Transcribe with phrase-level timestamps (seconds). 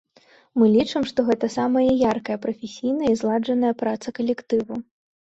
[0.61, 4.85] Мы лічым, што гэта самая яркая, прафесійная і зладжаная праца калектыву.